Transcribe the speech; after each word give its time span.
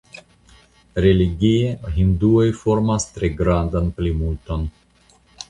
Religie 1.03 1.73
hinduoj 1.97 2.47
formas 2.63 3.07
tre 3.19 3.31
grandan 3.43 3.93
plimulton. 4.01 4.67